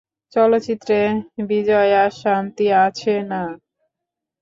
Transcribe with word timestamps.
চলচ্চিত্রে 0.35 0.99
বিজয়াশান্তি 1.47 2.65
আছে 2.85 3.13
না? 3.31 3.43